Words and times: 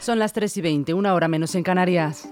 Son 0.00 0.18
las 0.18 0.32
3 0.32 0.56
y 0.56 0.60
20, 0.62 0.94
una 0.94 1.12
hora 1.12 1.28
menos 1.28 1.54
en 1.54 1.62
Canarias. 1.62 2.26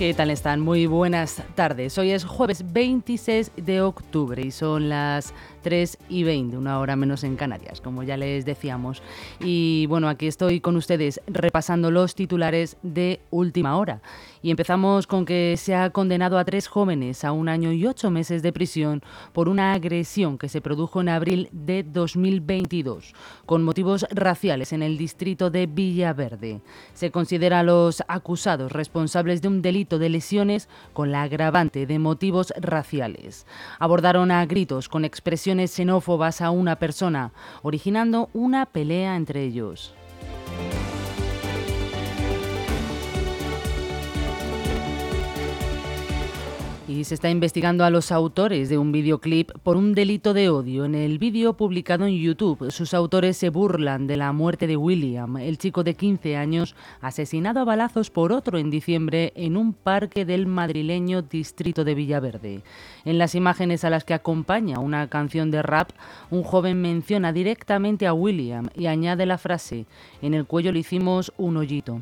¿Qué 0.00 0.14
tal 0.14 0.30
están? 0.30 0.60
Muy 0.60 0.86
buenas 0.86 1.42
tardes. 1.54 1.98
Hoy 1.98 2.12
es 2.12 2.24
jueves 2.24 2.72
26 2.72 3.52
de 3.54 3.82
octubre 3.82 4.40
y 4.40 4.50
son 4.50 4.88
las 4.88 5.34
3 5.60 5.98
y 6.08 6.24
20, 6.24 6.56
una 6.56 6.78
hora 6.78 6.96
menos 6.96 7.22
en 7.22 7.36
Canarias, 7.36 7.82
como 7.82 8.02
ya 8.02 8.16
les 8.16 8.46
decíamos. 8.46 9.02
Y 9.40 9.84
bueno, 9.88 10.08
aquí 10.08 10.26
estoy 10.26 10.60
con 10.60 10.76
ustedes 10.76 11.20
repasando 11.26 11.90
los 11.90 12.14
titulares 12.14 12.78
de 12.82 13.20
última 13.30 13.76
hora. 13.76 14.00
Y 14.40 14.50
empezamos 14.50 15.06
con 15.06 15.26
que 15.26 15.56
se 15.58 15.74
ha 15.74 15.90
condenado 15.90 16.38
a 16.38 16.46
tres 16.46 16.66
jóvenes 16.66 17.22
a 17.22 17.32
un 17.32 17.50
año 17.50 17.70
y 17.70 17.86
ocho 17.86 18.10
meses 18.10 18.42
de 18.42 18.54
prisión 18.54 19.02
por 19.34 19.50
una 19.50 19.74
agresión 19.74 20.38
que 20.38 20.48
se 20.48 20.62
produjo 20.62 21.02
en 21.02 21.10
abril 21.10 21.50
de 21.52 21.82
2022, 21.82 23.12
con 23.44 23.62
motivos 23.64 24.06
raciales 24.10 24.72
en 24.72 24.82
el 24.82 24.96
distrito 24.96 25.50
de 25.50 25.66
Villaverde. 25.66 26.62
Se 26.94 27.10
considera 27.10 27.60
a 27.60 27.64
los 27.64 28.02
acusados 28.08 28.72
responsables 28.72 29.42
de 29.42 29.48
un 29.48 29.60
delito 29.60 29.89
de 29.98 30.08
lesiones 30.08 30.68
con 30.92 31.10
la 31.10 31.22
agravante 31.22 31.86
de 31.86 31.98
motivos 31.98 32.52
raciales. 32.56 33.46
Abordaron 33.78 34.30
a 34.30 34.44
gritos 34.46 34.88
con 34.88 35.04
expresiones 35.04 35.74
xenófobas 35.74 36.40
a 36.40 36.50
una 36.50 36.76
persona, 36.76 37.32
originando 37.62 38.30
una 38.32 38.66
pelea 38.66 39.16
entre 39.16 39.42
ellos. 39.44 39.94
Se 47.04 47.14
está 47.14 47.30
investigando 47.30 47.84
a 47.84 47.90
los 47.90 48.12
autores 48.12 48.68
de 48.68 48.78
un 48.78 48.92
videoclip 48.92 49.50
por 49.62 49.76
un 49.76 49.94
delito 49.94 50.34
de 50.34 50.48
odio. 50.48 50.84
En 50.84 50.94
el 50.94 51.18
vídeo 51.18 51.56
publicado 51.56 52.06
en 52.06 52.14
YouTube, 52.14 52.70
sus 52.70 52.94
autores 52.94 53.36
se 53.36 53.48
burlan 53.48 54.06
de 54.06 54.16
la 54.16 54.32
muerte 54.32 54.66
de 54.66 54.76
William, 54.76 55.36
el 55.36 55.58
chico 55.58 55.84
de 55.84 55.94
15 55.94 56.36
años 56.36 56.74
asesinado 57.00 57.60
a 57.60 57.64
balazos 57.64 58.10
por 58.10 58.32
otro 58.32 58.58
en 58.58 58.70
diciembre 58.70 59.32
en 59.36 59.56
un 59.56 59.72
parque 59.72 60.24
del 60.24 60.46
madrileño 60.46 61.22
distrito 61.22 61.84
de 61.84 61.94
Villaverde. 61.94 62.62
En 63.04 63.18
las 63.18 63.34
imágenes 63.34 63.84
a 63.84 63.90
las 63.90 64.04
que 64.04 64.14
acompaña 64.14 64.78
una 64.78 65.08
canción 65.08 65.50
de 65.50 65.62
rap, 65.62 65.90
un 66.30 66.42
joven 66.42 66.80
menciona 66.80 67.32
directamente 67.32 68.06
a 68.06 68.12
William 68.12 68.68
y 68.76 68.86
añade 68.86 69.26
la 69.26 69.38
frase, 69.38 69.86
en 70.22 70.34
el 70.34 70.46
cuello 70.46 70.72
le 70.72 70.80
hicimos 70.80 71.32
un 71.36 71.56
hoyito 71.56 72.00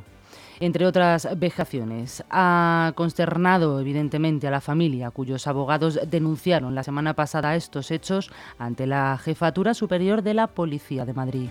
entre 0.61 0.87
otras 0.87 1.29
vejaciones. 1.37 2.25
Ha 2.31 2.93
consternado 2.95 3.81
evidentemente 3.81 4.49
a 4.49 4.51
la 4.51 4.61
familia, 4.61 5.11
cuyos 5.11 5.47
abogados 5.47 5.99
denunciaron 6.09 6.75
la 6.75 6.83
semana 6.83 7.15
pasada 7.15 7.57
estos 7.57 7.91
hechos 7.91 8.31
ante 8.59 8.87
la 8.87 9.19
Jefatura 9.19 9.75
Superior 9.75 10.23
de 10.23 10.35
la 10.35 10.47
Policía 10.49 11.05
de 11.05 11.15
Madrid. 11.15 11.49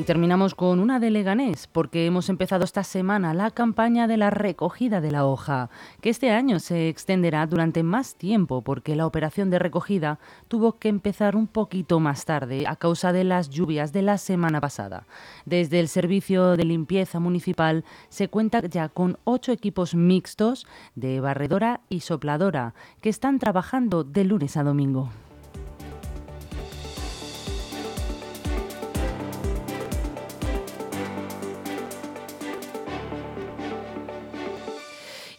Y 0.00 0.04
terminamos 0.04 0.54
con 0.54 0.80
una 0.80 0.98
de 0.98 1.10
Leganés, 1.10 1.66
porque 1.66 2.06
hemos 2.06 2.30
empezado 2.30 2.64
esta 2.64 2.84
semana 2.84 3.34
la 3.34 3.50
campaña 3.50 4.06
de 4.06 4.16
la 4.16 4.30
recogida 4.30 5.02
de 5.02 5.10
la 5.10 5.26
hoja, 5.26 5.68
que 6.00 6.08
este 6.08 6.30
año 6.30 6.58
se 6.58 6.88
extenderá 6.88 7.46
durante 7.46 7.82
más 7.82 8.14
tiempo, 8.14 8.62
porque 8.62 8.96
la 8.96 9.04
operación 9.04 9.50
de 9.50 9.58
recogida 9.58 10.18
tuvo 10.48 10.78
que 10.78 10.88
empezar 10.88 11.36
un 11.36 11.46
poquito 11.46 12.00
más 12.00 12.24
tarde 12.24 12.66
a 12.66 12.76
causa 12.76 13.12
de 13.12 13.24
las 13.24 13.50
lluvias 13.50 13.92
de 13.92 14.00
la 14.00 14.16
semana 14.16 14.58
pasada. 14.58 15.06
Desde 15.44 15.80
el 15.80 15.88
Servicio 15.88 16.56
de 16.56 16.64
Limpieza 16.64 17.20
Municipal 17.20 17.84
se 18.08 18.28
cuenta 18.28 18.62
ya 18.62 18.88
con 18.88 19.18
ocho 19.24 19.52
equipos 19.52 19.94
mixtos 19.94 20.66
de 20.94 21.20
barredora 21.20 21.82
y 21.90 22.00
sopladora 22.00 22.72
que 23.02 23.10
están 23.10 23.38
trabajando 23.38 24.02
de 24.02 24.24
lunes 24.24 24.56
a 24.56 24.62
domingo. 24.62 25.10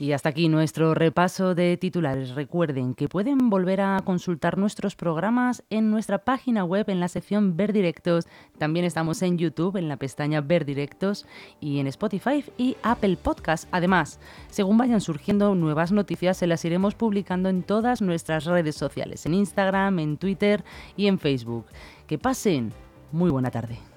Y 0.01 0.13
hasta 0.13 0.29
aquí 0.29 0.49
nuestro 0.49 0.95
repaso 0.95 1.53
de 1.53 1.77
titulares. 1.77 2.33
Recuerden 2.33 2.95
que 2.95 3.07
pueden 3.07 3.51
volver 3.51 3.81
a 3.81 4.01
consultar 4.03 4.57
nuestros 4.57 4.95
programas 4.95 5.63
en 5.69 5.91
nuestra 5.91 6.17
página 6.17 6.63
web 6.63 6.89
en 6.89 6.99
la 6.99 7.07
sección 7.07 7.55
Ver 7.55 7.71
Directos. 7.71 8.25
También 8.57 8.83
estamos 8.83 9.21
en 9.21 9.37
YouTube 9.37 9.77
en 9.77 9.87
la 9.87 9.97
pestaña 9.97 10.41
Ver 10.41 10.65
Directos 10.65 11.27
y 11.59 11.77
en 11.77 11.85
Spotify 11.85 12.43
y 12.57 12.77
Apple 12.81 13.15
Podcast. 13.15 13.69
Además, 13.71 14.19
según 14.49 14.79
vayan 14.79 15.01
surgiendo 15.01 15.53
nuevas 15.53 15.91
noticias, 15.91 16.35
se 16.35 16.47
las 16.47 16.65
iremos 16.65 16.95
publicando 16.95 17.49
en 17.49 17.61
todas 17.61 18.01
nuestras 18.01 18.45
redes 18.45 18.75
sociales, 18.75 19.27
en 19.27 19.35
Instagram, 19.35 19.99
en 19.99 20.17
Twitter 20.17 20.63
y 20.97 21.05
en 21.05 21.19
Facebook. 21.19 21.67
Que 22.07 22.17
pasen 22.17 22.73
muy 23.11 23.29
buena 23.29 23.51
tarde. 23.51 23.90